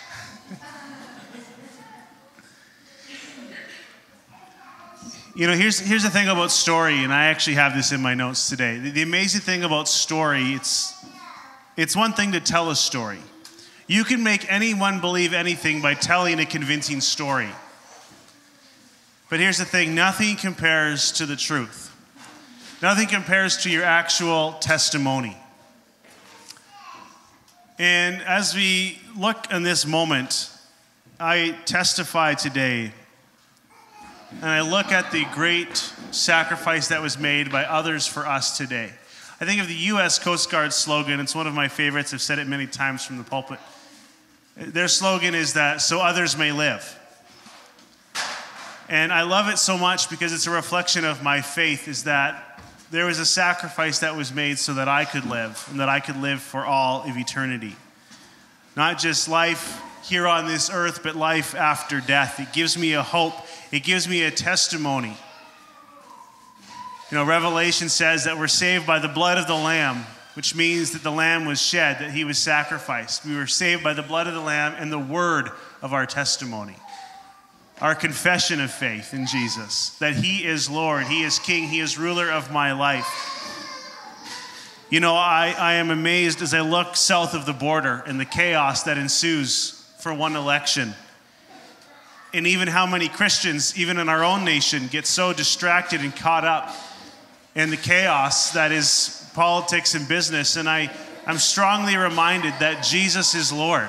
You 5.37 5.47
know, 5.47 5.53
here's, 5.53 5.79
here's 5.79 6.03
the 6.03 6.09
thing 6.09 6.29
about 6.29 6.51
story, 6.51 7.05
and 7.05 7.13
I 7.13 7.27
actually 7.27 7.57
have 7.57 7.75
this 7.75 7.93
in 7.93 8.01
my 8.01 8.15
notes 8.15 8.49
today. 8.49 8.79
The, 8.79 8.91
the 8.91 9.03
amazing 9.03 9.43
thing 9.43 9.65
about 9.65 9.87
story, 9.87 10.55
it's, 10.55 10.95
it's 11.77 11.95
one 11.95 12.15
thing 12.15 12.33
to 12.33 12.41
tell 12.41 12.71
a 12.71 12.77
story. 12.77 13.19
You 13.87 14.05
can 14.05 14.23
make 14.23 14.51
anyone 14.51 14.99
believe 14.99 15.35
anything 15.35 15.83
by 15.83 15.93
telling 15.93 16.41
a 16.41 16.47
convincing 16.47 17.03
story. 17.03 17.51
But 19.29 19.39
here's 19.39 19.59
the 19.59 19.67
thing 19.67 19.95
nothing 19.95 20.37
compares 20.37 21.13
to 21.13 21.27
the 21.27 21.37
truth, 21.37 21.95
nothing 22.81 23.07
compares 23.07 23.59
to 23.59 23.71
your 23.71 23.85
actual 23.85 24.55
testimony. 24.55 25.37
And 27.79 28.23
as 28.23 28.55
we 28.55 29.01
look 29.15 29.53
in 29.53 29.65
this 29.65 29.85
moment, 29.85 30.51
I 31.21 31.59
testify 31.67 32.33
today, 32.33 32.93
and 34.43 34.51
I 34.51 34.61
look 34.61 34.93
at 34.93 35.13
the 35.13 35.25
great 35.33 35.77
sacrifice 36.11 36.89
that 36.89 37.01
was 37.01 37.19
made 37.19 37.51
by 37.51 37.65
others 37.65 38.07
for 38.07 38.27
us 38.27 38.57
today. 38.57 38.93
I 39.41 39.45
think 39.45 39.61
of 39.61 39.69
the 39.69 39.75
U.S. 39.75 40.19
Coast 40.19 40.51
Guard 40.51 40.73
slogan, 40.73 41.21
it's 41.21 41.35
one 41.35 41.47
of 41.47 41.55
my 41.55 41.69
favorites. 41.69 42.13
I've 42.13 42.21
said 42.21 42.39
it 42.39 42.47
many 42.47 42.67
times 42.67 43.05
from 43.05 43.19
the 43.19 43.25
pulpit. 43.25 43.59
Their 44.57 44.89
slogan 44.89 45.35
is 45.35 45.55
that 45.55 45.81
so 45.81 46.01
others 46.01 46.37
may 46.37 46.53
live. 46.53 46.99
And 48.89 49.13
I 49.13 49.23
love 49.23 49.49
it 49.49 49.59
so 49.59 49.77
much 49.77 50.09
because 50.09 50.33
it's 50.33 50.47
a 50.47 50.51
reflection 50.51 51.05
of 51.05 51.23
my 51.23 51.41
faith 51.41 51.89
is 51.89 52.05
that 52.05 52.61
there 52.91 53.07
was 53.07 53.19
a 53.19 53.27
sacrifice 53.27 53.99
that 53.99 54.17
was 54.17 54.33
made 54.33 54.59
so 54.59 54.75
that 54.75 54.89
I 54.89 55.05
could 55.05 55.27
live 55.27 55.67
and 55.71 55.81
that 55.81 55.89
I 55.89 56.01
could 56.01 56.17
live 56.17 56.41
for 56.41 56.65
all 56.65 57.03
of 57.03 57.17
eternity. 57.17 57.75
Not 58.77 58.99
just 58.99 59.29
life 59.29 59.83
here 60.05 60.27
on 60.27 60.47
this 60.47 60.71
earth, 60.71 61.03
but 61.03 61.17
life 61.17 61.55
after 61.55 62.01
death. 62.01 62.39
It 62.39 62.53
gives 62.53 62.79
me 62.79 62.93
a 62.93 63.03
hope, 63.03 63.35
it 63.73 63.83
gives 63.83 64.09
me 64.09 64.23
a 64.23 64.31
testimony. 64.31 65.17
You 67.11 67.19
know, 67.19 67.25
Revelation 67.25 67.89
says 67.89 68.25
that 68.25 68.39
we're 68.39 68.49
saved 68.49 68.87
by 68.87 68.99
the 68.99 69.09
blood 69.09 69.39
of 69.39 69.47
the 69.47 69.55
Lamb 69.55 70.05
which 70.37 70.55
means 70.55 70.91
that 70.91 71.03
the 71.03 71.11
Lamb 71.11 71.47
was 71.47 71.61
shed, 71.61 71.99
that 72.01 72.11
he 72.11 72.23
was 72.23 72.37
sacrificed. 72.37 73.25
We 73.25 73.35
were 73.35 73.47
saved 73.47 73.83
by 73.83 73.95
the 73.95 74.03
blood 74.03 74.27
of 74.27 74.35
the 74.35 74.41
Lamb 74.41 74.75
and 74.77 74.93
the 74.93 74.99
word 74.99 75.51
of 75.81 75.95
our 75.95 76.05
testimony. 76.05 76.77
Our 77.81 77.95
confession 77.95 78.61
of 78.61 78.71
faith 78.71 79.15
in 79.15 79.27
Jesus, 79.27 79.97
that 79.99 80.15
he 80.15 80.45
is 80.45 80.69
Lord, 80.69 81.07
he 81.07 81.23
is 81.23 81.39
King, 81.39 81.69
he 81.69 81.81
is 81.81 81.97
ruler 81.97 82.31
of 82.31 82.53
my 82.53 82.73
life. 82.73 83.07
You 84.91 85.01
know, 85.01 85.15
I, 85.15 85.55
I 85.59 85.75
am 85.75 85.89
amazed 85.89 86.43
as 86.43 86.53
I 86.53 86.61
look 86.61 86.97
south 86.97 87.33
of 87.33 87.47
the 87.47 87.55
border 87.55 88.05
and 88.07 88.21
the 88.21 88.27
chaos 88.27 88.83
that 88.83 88.99
ensues 88.99 89.71
for 90.01 90.13
one 90.13 90.37
election. 90.37 90.93
And 92.35 92.47
even 92.47 92.69
how 92.69 92.87
many 92.87 93.09
Christians, 93.09 93.79
even 93.79 93.99
in 93.99 94.09
our 94.09 94.25
own 94.25 94.45
nation, 94.45 94.89
get 94.89 95.07
so 95.07 95.33
distracted 95.33 96.01
and 96.01 96.15
caught 96.15 96.45
up 96.45 96.75
in 97.55 97.71
the 97.71 97.77
chaos 97.77 98.53
that 98.53 98.73
is 98.73 99.29
politics 99.35 99.95
and 99.95 100.07
business. 100.07 100.57
And 100.57 100.69
I, 100.69 100.91
I'm 101.27 101.39
strongly 101.39 101.97
reminded 101.97 102.53
that 102.61 102.85
Jesus 102.85 103.35
is 103.35 103.53
Lord, 103.53 103.89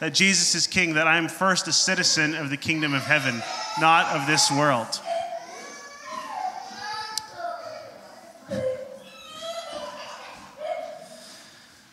that 0.00 0.12
Jesus 0.12 0.54
is 0.54 0.66
King, 0.66 0.94
that 0.94 1.06
I'm 1.06 1.28
first 1.28 1.68
a 1.68 1.72
citizen 1.72 2.34
of 2.34 2.50
the 2.50 2.56
kingdom 2.56 2.94
of 2.94 3.02
heaven, 3.02 3.40
not 3.80 4.06
of 4.06 4.26
this 4.26 4.50
world. 4.50 5.00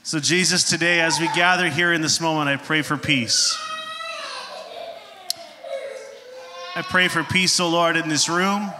So, 0.05 0.19
Jesus, 0.19 0.69
today, 0.69 0.99
as 0.99 1.19
we 1.19 1.27
gather 1.29 1.69
here 1.69 1.93
in 1.93 2.01
this 2.01 2.19
moment, 2.19 2.49
I 2.49 2.57
pray 2.57 2.81
for 2.81 2.97
peace. 2.97 3.57
I 6.75 6.81
pray 6.81 7.07
for 7.07 7.23
peace, 7.23 7.59
O 7.59 7.69
Lord, 7.69 7.97
in 7.97 8.09
this 8.09 8.27
room. 8.27 8.71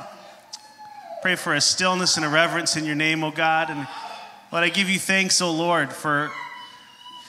Pray 1.22 1.36
for 1.36 1.54
a 1.54 1.62
stillness 1.62 2.18
and 2.18 2.26
a 2.26 2.30
reverence 2.30 2.76
in 2.76 2.86
your 2.86 2.96
name, 2.96 3.24
O 3.24 3.30
God. 3.30 3.70
And 3.70 3.88
Lord, 4.52 4.64
I 4.64 4.70
give 4.70 4.90
you 4.90 4.98
thanks, 4.98 5.42
O 5.44 5.52
Lord, 5.52 5.94
for 5.94 6.32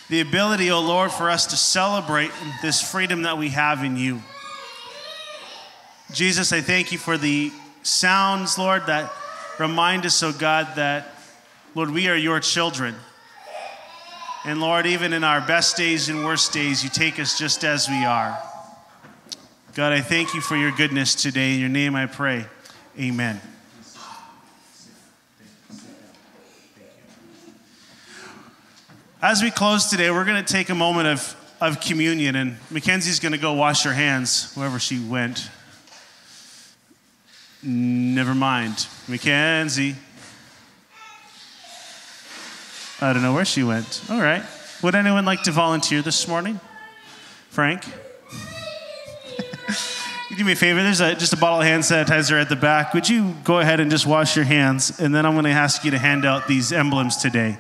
the 0.09 0.23
ability, 0.23 0.71
O 0.71 0.81
Lord, 0.81 1.11
for 1.11 1.29
us 1.29 1.45
to 1.49 1.57
celebrate 1.57 2.31
this 2.63 2.81
freedom 2.81 3.23
that 3.23 3.37
we 3.37 3.51
have 3.51 3.85
in 3.85 3.99
you. 3.99 4.23
Jesus, 6.13 6.51
I 6.51 6.63
thank 6.63 6.93
you 6.93 6.99
for 6.99 7.19
the 7.19 7.53
sounds, 7.83 8.57
Lord, 8.57 8.87
that 8.87 9.13
remind 9.59 10.07
us, 10.07 10.23
O 10.23 10.33
God, 10.33 10.77
that, 10.77 11.15
Lord, 11.75 11.91
we 11.91 12.09
are 12.09 12.17
your 12.17 12.41
children. 12.41 12.95
And 14.47 14.63
Lord, 14.63 14.87
even 14.87 15.13
in 15.13 15.25
our 15.25 15.43
best 15.43 15.77
days 15.77 16.09
and 16.09 16.25
worst 16.25 16.55
days, 16.55 16.83
you 16.83 16.89
take 16.89 17.21
us 17.21 17.39
just 17.39 17.65
as 17.65 17.87
we 17.87 18.03
are. 18.07 18.39
God, 19.75 19.93
I 19.93 20.03
thank 20.03 20.35
you 20.35 20.41
for 20.41 20.55
your 20.55 20.71
goodness 20.71 21.17
today. 21.17 21.55
In 21.55 21.59
your 21.59 21.69
name 21.69 21.97
I 21.97 22.07
pray. 22.07 22.47
Amen. 22.97 23.41
As 29.21 29.43
we 29.43 29.51
close 29.51 29.91
today, 29.91 30.13
we're 30.13 30.25
going 30.25 30.45
to 30.45 30.53
take 30.53 30.69
a 30.69 30.77
moment 30.77 31.09
of, 31.09 31.57
of 31.61 31.81
communion, 31.81 32.37
and 32.37 32.57
Mackenzie's 32.71 33.19
going 33.19 33.33
to 33.33 33.39
go 33.39 33.55
wash 33.55 33.83
her 33.83 33.93
hands 33.93 34.53
wherever 34.55 34.79
she 34.79 35.01
went. 35.01 35.51
Never 37.61 38.33
mind. 38.33 38.87
Mackenzie. 39.09 39.97
I 43.01 43.13
don't 43.13 43.23
know 43.23 43.35
where 43.35 43.45
she 43.45 43.65
went. 43.65 44.05
All 44.09 44.21
right. 44.21 44.45
Would 44.85 44.95
anyone 44.95 45.25
like 45.25 45.43
to 45.43 45.51
volunteer 45.51 46.01
this 46.01 46.29
morning? 46.29 46.61
Frank? 47.49 47.83
you 50.31 50.37
do 50.37 50.45
me 50.45 50.53
a 50.53 50.57
favor. 50.57 50.83
There's 50.83 51.01
a, 51.01 51.15
just 51.15 51.33
a 51.33 51.37
bottle 51.37 51.61
of 51.61 51.67
hand 51.67 51.83
sanitizer 51.83 52.41
at 52.41 52.49
the 52.49 52.57
back. 52.57 52.95
Would 52.95 53.09
you 53.09 53.35
go 53.45 53.61
ahead 53.61 53.81
and 53.81 53.91
just 53.91 54.07
wash 54.07 54.37
your 54.37 54.45
hands? 54.45 55.01
And 55.01 55.15
then 55.15 55.25
I'm 55.27 55.33
going 55.33 55.45
to 55.45 55.51
ask 55.51 55.85
you 55.85 55.91
to 55.93 55.99
hand 55.99 56.25
out 56.25 56.49
these 56.49 56.73
emblems 56.73 57.17
today. 57.17 57.59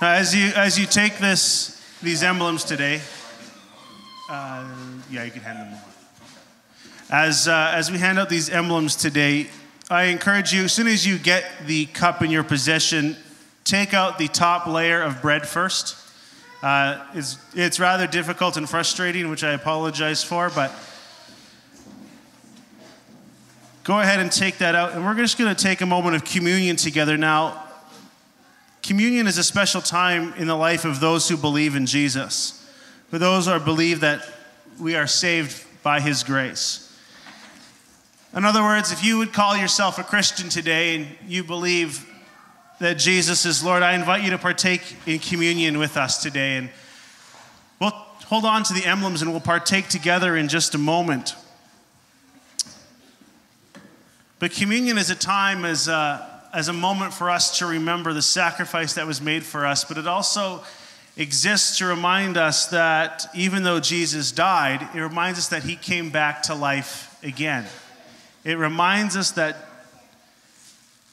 Now, 0.00 0.12
As 0.12 0.34
you, 0.34 0.48
as 0.48 0.78
you 0.78 0.86
take 0.86 1.16
this, 1.18 1.80
these 2.02 2.22
emblems 2.22 2.64
today, 2.64 3.00
uh, 4.28 4.66
yeah, 5.10 5.24
you 5.24 5.30
can 5.30 5.40
hand 5.40 5.58
them 5.58 5.68
over. 5.68 5.82
As, 7.10 7.48
uh, 7.48 7.72
as 7.74 7.90
we 7.90 7.98
hand 7.98 8.18
out 8.18 8.28
these 8.28 8.50
emblems 8.50 8.96
today, 8.96 9.48
I 9.90 10.04
encourage 10.04 10.54
you, 10.54 10.64
as 10.64 10.72
soon 10.72 10.86
as 10.86 11.06
you 11.06 11.18
get 11.18 11.44
the 11.66 11.84
cup 11.86 12.22
in 12.22 12.30
your 12.30 12.42
possession, 12.42 13.16
take 13.64 13.92
out 13.92 14.16
the 14.16 14.28
top 14.28 14.66
layer 14.66 15.02
of 15.02 15.20
bread 15.20 15.46
first. 15.46 15.96
Uh, 16.62 17.04
it's, 17.12 17.36
it's 17.54 17.78
rather 17.78 18.06
difficult 18.06 18.56
and 18.56 18.68
frustrating, 18.68 19.28
which 19.28 19.44
I 19.44 19.52
apologize 19.52 20.24
for, 20.24 20.48
but 20.48 20.72
go 23.82 24.00
ahead 24.00 24.20
and 24.20 24.32
take 24.32 24.56
that 24.58 24.74
out. 24.74 24.92
And 24.92 25.04
we're 25.04 25.14
just 25.16 25.36
going 25.36 25.54
to 25.54 25.62
take 25.62 25.82
a 25.82 25.86
moment 25.86 26.16
of 26.16 26.24
communion 26.24 26.76
together 26.76 27.18
now. 27.18 27.62
Communion 28.82 29.26
is 29.26 29.36
a 29.36 29.44
special 29.44 29.82
time 29.82 30.32
in 30.38 30.46
the 30.46 30.56
life 30.56 30.86
of 30.86 31.00
those 31.00 31.28
who 31.28 31.36
believe 31.36 31.76
in 31.76 31.84
Jesus, 31.84 32.66
for 33.10 33.18
those 33.18 33.46
who 33.46 33.60
believe 33.60 34.00
that 34.00 34.26
we 34.80 34.96
are 34.96 35.06
saved 35.06 35.62
by 35.82 36.00
his 36.00 36.22
grace. 36.22 36.83
In 38.36 38.44
other 38.44 38.62
words, 38.62 38.90
if 38.90 39.04
you 39.04 39.18
would 39.18 39.32
call 39.32 39.56
yourself 39.56 39.96
a 40.00 40.02
Christian 40.02 40.48
today 40.48 40.96
and 40.96 41.06
you 41.28 41.44
believe 41.44 42.04
that 42.80 42.94
Jesus 42.94 43.46
is 43.46 43.62
Lord, 43.62 43.84
I 43.84 43.94
invite 43.94 44.24
you 44.24 44.30
to 44.30 44.38
partake 44.38 44.96
in 45.06 45.20
communion 45.20 45.78
with 45.78 45.96
us 45.96 46.20
today. 46.20 46.56
And 46.56 46.68
we'll 47.80 47.90
hold 47.90 48.44
on 48.44 48.64
to 48.64 48.72
the 48.72 48.84
emblems 48.86 49.22
and 49.22 49.30
we'll 49.30 49.40
partake 49.40 49.86
together 49.86 50.36
in 50.36 50.48
just 50.48 50.74
a 50.74 50.78
moment. 50.78 51.36
But 54.40 54.50
communion 54.50 54.98
is 54.98 55.10
a 55.10 55.14
time 55.14 55.64
as 55.64 55.86
a 55.86 56.30
as 56.52 56.68
a 56.68 56.72
moment 56.72 57.12
for 57.12 57.30
us 57.30 57.58
to 57.58 57.66
remember 57.66 58.12
the 58.12 58.22
sacrifice 58.22 58.94
that 58.94 59.06
was 59.08 59.20
made 59.20 59.42
for 59.44 59.66
us, 59.66 59.84
but 59.84 59.98
it 59.98 60.06
also 60.06 60.62
exists 61.16 61.78
to 61.78 61.86
remind 61.86 62.36
us 62.36 62.66
that 62.66 63.26
even 63.34 63.64
though 63.64 63.80
Jesus 63.80 64.30
died, 64.30 64.88
it 64.94 65.00
reminds 65.00 65.38
us 65.38 65.48
that 65.48 65.64
he 65.64 65.74
came 65.74 66.10
back 66.10 66.42
to 66.44 66.54
life 66.54 67.16
again. 67.24 67.66
It 68.44 68.58
reminds 68.58 69.16
us 69.16 69.32
that, 69.32 69.56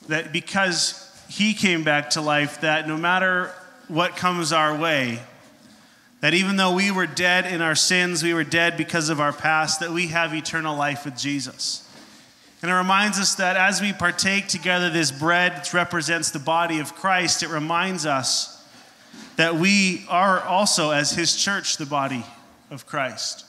that 0.10 0.34
because 0.34 1.08
he 1.30 1.54
came 1.54 1.84
back 1.84 2.12
to 2.12 2.22
life, 2.22 2.62
that 2.62 2.88
no 2.88 2.98
matter 2.98 3.52
what 3.88 4.18
comes 4.18 4.52
our 4.52 4.78
way, 4.78 5.20
that 6.20 6.34
even 6.34 6.58
though 6.58 6.76
we 6.76 6.92
were 6.92 7.08
dead 7.08 7.52
in 7.52 7.62
our 7.62 7.74
sins, 7.74 8.22
we 8.22 8.34
were 8.34 8.44
dead 8.44 8.78
because 8.78 9.10
of 9.10 9.20
our 9.20 9.34
past, 9.34 9.80
that 9.80 9.92
we 9.92 10.08
have 10.08 10.36
eternal 10.36 10.76
life 10.76 11.06
with 11.06 11.18
Jesus. 11.18 11.88
And 12.62 12.70
it 12.70 12.76
reminds 12.76 13.18
us 13.20 13.36
that 13.36 13.58
as 13.58 13.82
we 13.82 13.92
partake 13.92 14.48
together 14.48 14.90
this 14.90 15.12
bread, 15.12 15.58
which 15.58 15.74
represents 15.74 16.30
the 16.30 16.40
body 16.40 16.80
of 16.80 16.94
Christ, 16.94 17.42
it 17.42 17.50
reminds 17.50 18.06
us 18.06 18.64
that 19.38 19.56
we 19.56 20.06
are 20.10 20.42
also, 20.42 20.92
as 20.92 21.12
his 21.12 21.36
church, 21.36 21.78
the 21.78 21.88
body 21.88 22.24
of 22.70 22.86
Christ. 22.86 23.46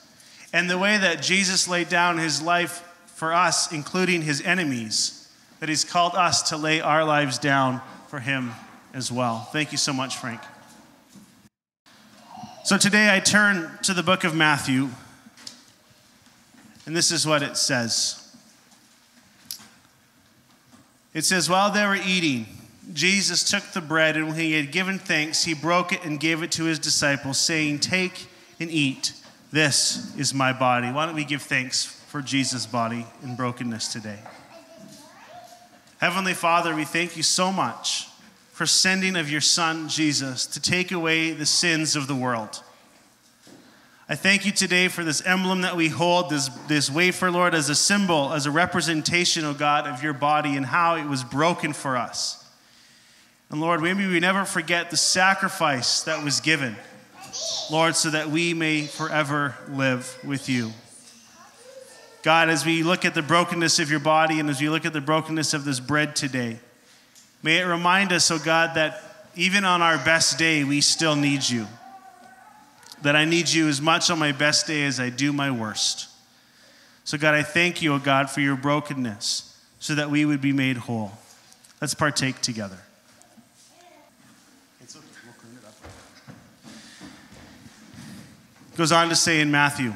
And 0.51 0.69
the 0.69 0.77
way 0.77 0.97
that 0.97 1.21
Jesus 1.21 1.67
laid 1.67 1.89
down 1.89 2.17
his 2.17 2.41
life 2.41 2.89
for 3.13 3.33
us, 3.33 3.71
including 3.71 4.23
his 4.23 4.41
enemies, 4.41 5.31
that 5.59 5.69
he's 5.69 5.83
called 5.85 6.15
us 6.15 6.49
to 6.49 6.57
lay 6.57 6.81
our 6.81 7.05
lives 7.05 7.37
down 7.37 7.81
for 8.07 8.19
him 8.19 8.51
as 8.93 9.11
well. 9.11 9.47
Thank 9.51 9.71
you 9.71 9.77
so 9.77 9.93
much, 9.93 10.17
Frank. 10.17 10.41
So 12.65 12.77
today 12.77 13.13
I 13.15 13.19
turn 13.19 13.71
to 13.83 13.93
the 13.93 14.03
book 14.03 14.23
of 14.23 14.35
Matthew, 14.35 14.89
and 16.85 16.95
this 16.95 17.11
is 17.11 17.25
what 17.25 17.43
it 17.43 17.55
says. 17.55 18.19
It 21.13 21.23
says, 21.23 21.49
While 21.49 21.71
they 21.71 21.85
were 21.85 21.95
eating, 21.95 22.47
Jesus 22.91 23.49
took 23.49 23.63
the 23.73 23.81
bread, 23.81 24.17
and 24.17 24.27
when 24.27 24.35
he 24.37 24.53
had 24.53 24.71
given 24.71 24.97
thanks, 24.99 25.43
he 25.43 25.53
broke 25.53 25.93
it 25.93 26.03
and 26.03 26.19
gave 26.19 26.41
it 26.41 26.51
to 26.53 26.65
his 26.65 26.79
disciples, 26.79 27.37
saying, 27.37 27.79
Take 27.79 28.27
and 28.59 28.71
eat. 28.71 29.13
This 29.51 30.17
is 30.17 30.33
my 30.33 30.51
body. 30.51 30.91
Why 30.91 31.05
don't 31.05 31.15
we 31.15 31.25
give 31.25 31.43
thanks 31.43 32.02
for 32.13 32.21
Jesus' 32.21 32.67
body 32.67 33.07
in 33.23 33.35
brokenness 33.35 33.91
today? 33.91 34.19
Heavenly 35.97 36.35
Father, 36.35 36.75
we 36.75 36.85
thank 36.85 37.17
you 37.17 37.23
so 37.23 37.51
much 37.51 38.07
for 38.51 38.67
sending 38.67 39.15
of 39.15 39.31
your 39.31 39.41
Son, 39.41 39.89
Jesus, 39.89 40.45
to 40.45 40.61
take 40.61 40.91
away 40.91 41.31
the 41.31 41.47
sins 41.47 41.95
of 41.95 42.05
the 42.05 42.13
world. 42.13 42.61
I 44.07 44.13
thank 44.13 44.45
you 44.45 44.51
today 44.51 44.89
for 44.89 45.03
this 45.03 45.25
emblem 45.25 45.61
that 45.61 45.75
we 45.75 45.89
hold, 45.89 46.29
this, 46.29 46.49
this 46.67 46.87
wafer, 46.87 47.31
Lord, 47.31 47.55
as 47.55 47.69
a 47.69 47.75
symbol, 47.75 48.31
as 48.31 48.45
a 48.45 48.51
representation, 48.51 49.43
O 49.43 49.49
oh 49.49 49.53
God, 49.55 49.87
of 49.87 50.03
your 50.03 50.13
body 50.13 50.55
and 50.55 50.67
how 50.67 50.97
it 50.97 51.07
was 51.07 51.23
broken 51.23 51.73
for 51.73 51.97
us. 51.97 52.47
And 53.49 53.59
Lord, 53.59 53.81
maybe 53.81 54.05
we 54.05 54.19
never 54.19 54.45
forget 54.45 54.91
the 54.91 54.97
sacrifice 54.97 56.03
that 56.03 56.23
was 56.23 56.41
given, 56.41 56.75
Lord, 57.71 57.95
so 57.95 58.11
that 58.11 58.29
we 58.29 58.53
may 58.53 58.85
forever 58.85 59.55
live 59.67 60.15
with 60.23 60.47
you. 60.47 60.73
God, 62.23 62.49
as 62.49 62.65
we 62.65 62.83
look 62.83 63.05
at 63.05 63.13
the 63.13 63.21
brokenness 63.21 63.79
of 63.79 63.91
your 63.91 63.99
body 63.99 64.39
and 64.39 64.49
as 64.49 64.59
we 64.59 64.69
look 64.69 64.85
at 64.85 64.93
the 64.93 65.01
brokenness 65.01 65.53
of 65.53 65.65
this 65.65 65.79
bread 65.79 66.15
today, 66.15 66.57
may 67.43 67.59
it 67.59 67.65
remind 67.65 68.11
us, 68.11 68.31
oh 68.31 68.39
God, 68.39 68.75
that 68.75 69.01
even 69.35 69.65
on 69.65 69.81
our 69.81 69.97
best 69.97 70.39
day, 70.39 70.63
we 70.63 70.81
still 70.81 71.15
need 71.15 71.47
you 71.47 71.67
that 73.03 73.17
I 73.17 73.25
need 73.25 73.49
you 73.49 73.67
as 73.67 73.81
much 73.81 74.09
on 74.09 74.17
my 74.17 74.31
best 74.31 74.65
day 74.65 74.83
as 74.85 74.99
I 74.99 75.09
do 75.09 75.33
my 75.33 75.51
worst. 75.51 76.07
So, 77.03 77.17
God, 77.17 77.35
I 77.35 77.43
thank 77.43 77.81
you, 77.81 77.93
oh 77.93 77.99
God, 77.99 78.29
for 78.29 78.39
your 78.39 78.55
brokenness 78.55 79.59
so 79.79 79.93
that 79.95 80.09
we 80.09 80.23
would 80.23 80.39
be 80.39 80.53
made 80.53 80.77
whole. 80.77 81.11
Let's 81.81 81.93
partake 81.93 82.39
together. 82.39 82.77
Goes 88.77 88.91
on 88.91 89.09
to 89.09 89.15
say 89.15 89.39
in 89.39 89.51
Matthew, 89.51 89.93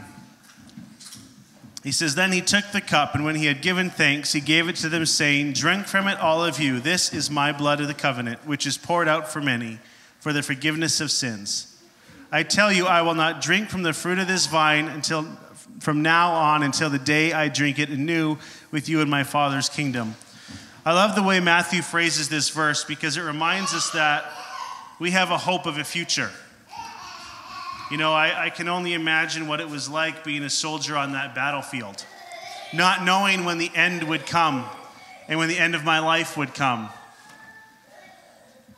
he 1.87 1.93
says, 1.93 2.15
Then 2.15 2.33
he 2.33 2.41
took 2.41 2.65
the 2.73 2.81
cup, 2.81 3.15
and 3.15 3.23
when 3.23 3.35
he 3.35 3.45
had 3.45 3.61
given 3.61 3.89
thanks, 3.89 4.33
he 4.33 4.41
gave 4.41 4.67
it 4.67 4.75
to 4.75 4.89
them, 4.89 5.05
saying, 5.05 5.53
Drink 5.53 5.87
from 5.87 6.09
it, 6.09 6.19
all 6.19 6.43
of 6.43 6.59
you. 6.59 6.81
This 6.81 7.13
is 7.13 7.31
my 7.31 7.53
blood 7.53 7.79
of 7.79 7.87
the 7.87 7.93
covenant, 7.93 8.45
which 8.45 8.67
is 8.67 8.77
poured 8.77 9.07
out 9.07 9.31
for 9.31 9.39
many 9.39 9.79
for 10.19 10.33
the 10.33 10.43
forgiveness 10.43 10.99
of 10.99 11.11
sins. 11.11 11.81
I 12.29 12.43
tell 12.43 12.73
you, 12.73 12.87
I 12.87 13.03
will 13.03 13.13
not 13.13 13.39
drink 13.39 13.69
from 13.69 13.83
the 13.83 13.93
fruit 13.93 14.19
of 14.19 14.27
this 14.27 14.47
vine 14.47 14.89
until 14.89 15.23
from 15.79 16.01
now 16.01 16.33
on 16.33 16.61
until 16.61 16.89
the 16.89 16.99
day 16.99 17.31
I 17.31 17.47
drink 17.47 17.79
it 17.79 17.87
anew 17.87 18.37
with 18.69 18.89
you 18.89 18.99
in 18.99 19.09
my 19.09 19.23
Father's 19.23 19.69
kingdom. 19.69 20.15
I 20.85 20.91
love 20.91 21.15
the 21.15 21.23
way 21.23 21.39
Matthew 21.39 21.81
phrases 21.81 22.27
this 22.27 22.49
verse 22.49 22.83
because 22.83 23.15
it 23.15 23.21
reminds 23.21 23.73
us 23.73 23.91
that 23.91 24.25
we 24.99 25.11
have 25.11 25.31
a 25.31 25.37
hope 25.37 25.65
of 25.65 25.77
a 25.77 25.85
future. 25.85 26.31
You 27.89 27.95
know, 27.97 28.11
I, 28.11 28.45
I 28.45 28.49
can 28.49 28.67
only 28.67 28.93
imagine 28.93 29.47
what 29.47 29.61
it 29.61 29.69
was 29.69 29.89
like 29.89 30.23
being 30.25 30.43
a 30.43 30.49
soldier 30.49 30.97
on 30.97 31.13
that 31.13 31.33
battlefield, 31.33 32.03
not 32.73 33.05
knowing 33.05 33.45
when 33.45 33.59
the 33.59 33.71
end 33.73 34.03
would 34.03 34.25
come 34.25 34.65
and 35.29 35.39
when 35.39 35.47
the 35.47 35.57
end 35.57 35.73
of 35.73 35.85
my 35.85 35.99
life 35.99 36.35
would 36.35 36.53
come. 36.53 36.89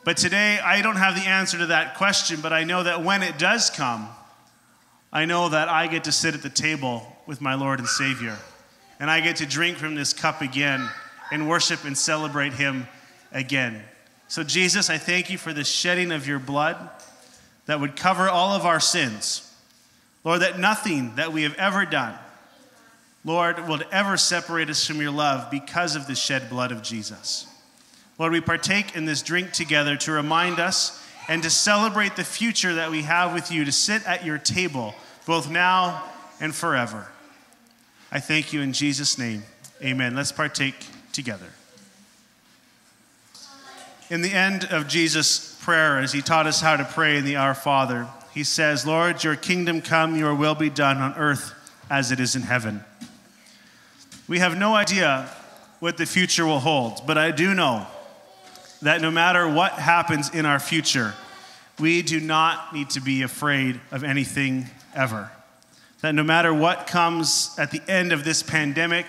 But 0.04 0.16
today, 0.16 0.60
I 0.60 0.80
don't 0.80 0.96
have 0.96 1.16
the 1.16 1.28
answer 1.28 1.58
to 1.58 1.66
that 1.66 1.96
question, 1.96 2.40
but 2.40 2.52
I 2.52 2.62
know 2.62 2.84
that 2.84 3.04
when 3.04 3.22
it 3.22 3.36
does 3.36 3.68
come, 3.68 4.08
I 5.12 5.24
know 5.24 5.48
that 5.48 5.68
I 5.68 5.88
get 5.88 6.04
to 6.04 6.12
sit 6.12 6.34
at 6.34 6.42
the 6.42 6.48
table 6.48 7.04
with 7.26 7.40
my 7.40 7.54
Lord 7.54 7.80
and 7.80 7.88
Savior. 7.88 8.38
And 9.00 9.10
I 9.10 9.20
get 9.20 9.36
to 9.36 9.46
drink 9.46 9.76
from 9.76 9.96
this 9.96 10.12
cup 10.12 10.40
again 10.40 10.88
and 11.32 11.48
worship 11.48 11.84
and 11.84 11.98
celebrate 11.98 12.52
Him 12.52 12.86
again. 13.32 13.82
So, 14.28 14.44
Jesus, 14.44 14.88
I 14.88 14.98
thank 14.98 15.30
you 15.30 15.36
for 15.36 15.52
the 15.52 15.64
shedding 15.64 16.12
of 16.12 16.28
your 16.28 16.38
blood 16.38 16.76
that 17.70 17.78
would 17.78 17.94
cover 17.94 18.28
all 18.28 18.50
of 18.56 18.66
our 18.66 18.80
sins. 18.80 19.48
Lord, 20.24 20.42
that 20.42 20.58
nothing 20.58 21.14
that 21.14 21.32
we 21.32 21.44
have 21.44 21.54
ever 21.54 21.84
done, 21.84 22.18
Lord, 23.24 23.68
will 23.68 23.80
ever 23.92 24.16
separate 24.16 24.68
us 24.68 24.84
from 24.84 25.00
your 25.00 25.12
love 25.12 25.52
because 25.52 25.94
of 25.94 26.08
the 26.08 26.16
shed 26.16 26.50
blood 26.50 26.72
of 26.72 26.82
Jesus. 26.82 27.46
Lord, 28.18 28.32
we 28.32 28.40
partake 28.40 28.96
in 28.96 29.04
this 29.04 29.22
drink 29.22 29.52
together 29.52 29.96
to 29.98 30.10
remind 30.10 30.58
us 30.58 31.00
and 31.28 31.44
to 31.44 31.48
celebrate 31.48 32.16
the 32.16 32.24
future 32.24 32.74
that 32.74 32.90
we 32.90 33.02
have 33.02 33.32
with 33.32 33.52
you, 33.52 33.64
to 33.64 33.70
sit 33.70 34.04
at 34.04 34.26
your 34.26 34.38
table, 34.38 34.96
both 35.24 35.48
now 35.48 36.02
and 36.40 36.52
forever. 36.52 37.06
I 38.10 38.18
thank 38.18 38.52
you 38.52 38.62
in 38.62 38.72
Jesus' 38.72 39.16
name. 39.16 39.44
Amen. 39.80 40.16
Let's 40.16 40.32
partake 40.32 40.74
together. 41.12 41.46
In 44.10 44.22
the 44.22 44.32
end 44.32 44.64
of 44.64 44.88
Jesus' 44.88 45.49
prayer, 45.60 45.98
as 45.98 46.12
he 46.12 46.22
taught 46.22 46.46
us 46.46 46.60
how 46.60 46.76
to 46.76 46.84
pray 46.84 47.18
in 47.18 47.24
the 47.24 47.36
Our 47.36 47.54
Father, 47.54 48.08
he 48.32 48.44
says, 48.44 48.86
Lord, 48.86 49.22
your 49.22 49.36
kingdom 49.36 49.82
come, 49.82 50.16
your 50.16 50.34
will 50.34 50.54
be 50.54 50.70
done 50.70 50.98
on 50.98 51.14
earth 51.14 51.52
as 51.90 52.10
it 52.10 52.18
is 52.18 52.34
in 52.34 52.42
heaven. 52.42 52.82
We 54.26 54.38
have 54.38 54.56
no 54.56 54.74
idea 54.74 55.28
what 55.80 55.96
the 55.96 56.06
future 56.06 56.46
will 56.46 56.60
hold, 56.60 57.06
but 57.06 57.18
I 57.18 57.30
do 57.30 57.54
know 57.54 57.86
that 58.82 59.02
no 59.02 59.10
matter 59.10 59.48
what 59.48 59.72
happens 59.72 60.30
in 60.30 60.46
our 60.46 60.58
future, 60.58 61.14
we 61.78 62.02
do 62.02 62.20
not 62.20 62.72
need 62.72 62.90
to 62.90 63.00
be 63.00 63.22
afraid 63.22 63.80
of 63.90 64.04
anything 64.04 64.66
ever. 64.94 65.30
That 66.00 66.14
no 66.14 66.22
matter 66.22 66.54
what 66.54 66.86
comes 66.86 67.54
at 67.58 67.70
the 67.70 67.82
end 67.86 68.12
of 68.12 68.24
this 68.24 68.42
pandemic, 68.42 69.06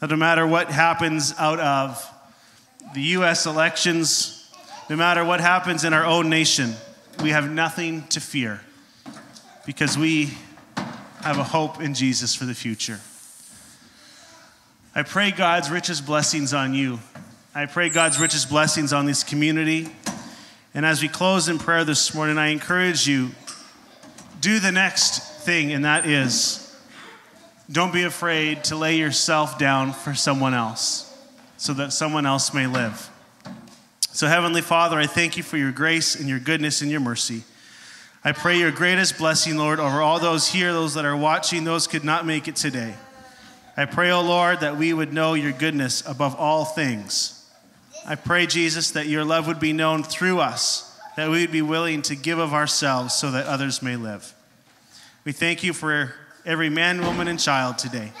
that 0.00 0.08
no 0.08 0.16
matter 0.16 0.46
what 0.46 0.70
happens 0.70 1.34
out 1.38 1.60
of 1.60 2.10
the 2.94 3.02
US 3.02 3.44
elections, 3.44 4.33
no 4.88 4.96
matter 4.96 5.24
what 5.24 5.40
happens 5.40 5.84
in 5.84 5.92
our 5.92 6.04
own 6.04 6.28
nation, 6.28 6.74
we 7.22 7.30
have 7.30 7.50
nothing 7.50 8.06
to 8.08 8.20
fear 8.20 8.60
because 9.64 9.96
we 9.96 10.36
have 11.22 11.38
a 11.38 11.44
hope 11.44 11.80
in 11.80 11.94
Jesus 11.94 12.34
for 12.34 12.44
the 12.44 12.54
future. 12.54 13.00
I 14.94 15.02
pray 15.02 15.30
God's 15.30 15.70
richest 15.70 16.04
blessings 16.04 16.52
on 16.52 16.74
you. 16.74 16.98
I 17.54 17.66
pray 17.66 17.88
God's 17.88 18.20
richest 18.20 18.50
blessings 18.50 18.92
on 18.92 19.06
this 19.06 19.24
community. 19.24 19.88
And 20.74 20.84
as 20.84 21.00
we 21.00 21.08
close 21.08 21.48
in 21.48 21.58
prayer 21.58 21.84
this 21.84 22.14
morning, 22.14 22.36
I 22.36 22.48
encourage 22.48 23.06
you 23.06 23.30
do 24.40 24.58
the 24.58 24.72
next 24.72 25.22
thing, 25.44 25.72
and 25.72 25.84
that 25.84 26.04
is 26.06 26.60
don't 27.70 27.92
be 27.92 28.02
afraid 28.02 28.64
to 28.64 28.76
lay 28.76 28.96
yourself 28.96 29.58
down 29.58 29.92
for 29.92 30.14
someone 30.14 30.52
else 30.52 31.10
so 31.56 31.72
that 31.72 31.92
someone 31.94 32.26
else 32.26 32.52
may 32.52 32.66
live. 32.66 33.10
So, 34.14 34.28
Heavenly 34.28 34.62
Father, 34.62 34.96
I 34.96 35.08
thank 35.08 35.36
you 35.36 35.42
for 35.42 35.56
your 35.56 35.72
grace 35.72 36.14
and 36.14 36.28
your 36.28 36.38
goodness 36.38 36.82
and 36.82 36.88
your 36.88 37.00
mercy. 37.00 37.42
I 38.22 38.30
pray 38.30 38.60
your 38.60 38.70
greatest 38.70 39.18
blessing, 39.18 39.56
Lord, 39.56 39.80
over 39.80 40.00
all 40.00 40.20
those 40.20 40.46
here, 40.46 40.72
those 40.72 40.94
that 40.94 41.04
are 41.04 41.16
watching, 41.16 41.64
those 41.64 41.88
could 41.88 42.04
not 42.04 42.24
make 42.24 42.46
it 42.46 42.54
today. 42.54 42.94
I 43.76 43.86
pray, 43.86 44.12
O 44.12 44.20
oh 44.20 44.22
Lord, 44.22 44.60
that 44.60 44.76
we 44.76 44.92
would 44.92 45.12
know 45.12 45.34
your 45.34 45.50
goodness 45.50 46.06
above 46.06 46.36
all 46.36 46.64
things. 46.64 47.44
I 48.06 48.14
pray, 48.14 48.46
Jesus, 48.46 48.92
that 48.92 49.08
your 49.08 49.24
love 49.24 49.48
would 49.48 49.58
be 49.58 49.72
known 49.72 50.04
through 50.04 50.38
us, 50.38 50.96
that 51.16 51.28
we 51.28 51.40
would 51.40 51.50
be 51.50 51.62
willing 51.62 52.00
to 52.02 52.14
give 52.14 52.38
of 52.38 52.54
ourselves 52.54 53.14
so 53.16 53.32
that 53.32 53.46
others 53.46 53.82
may 53.82 53.96
live. 53.96 54.32
We 55.24 55.32
thank 55.32 55.64
you 55.64 55.72
for 55.72 56.14
every 56.46 56.70
man, 56.70 57.00
woman, 57.00 57.26
and 57.26 57.40
child 57.40 57.78
today. 57.78 58.12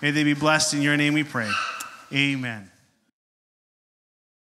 May 0.00 0.10
they 0.10 0.24
be 0.24 0.32
blessed 0.32 0.72
in 0.72 0.80
your 0.80 0.96
name, 0.96 1.12
we 1.12 1.22
pray. 1.22 1.50
Amen. 2.14 2.70